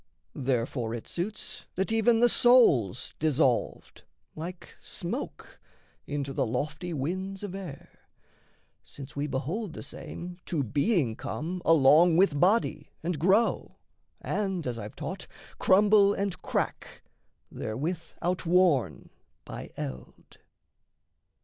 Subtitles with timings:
[0.33, 4.01] Therefore it suits that even the soul's dissolved,
[4.35, 5.59] Like smoke,
[6.07, 7.99] into the lofty winds of air;
[8.83, 13.75] Since we behold the same to being come Along with body and grow,
[14.21, 15.27] and, as I've taught,
[15.59, 17.03] Crumble and crack,
[17.51, 19.11] therewith outworn
[19.45, 20.37] by eld.